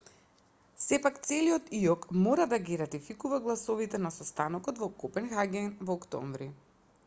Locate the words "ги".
2.69-2.79